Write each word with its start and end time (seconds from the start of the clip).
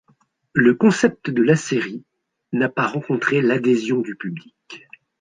Le 0.53 0.73
concept 0.73 1.29
de 1.29 1.43
la 1.43 1.55
série 1.55 2.03
n’a 2.53 2.69
pas 2.69 2.87
rencontré 2.87 3.43
l’adhésion 3.43 3.99
du 3.99 4.15
public. 4.15 4.87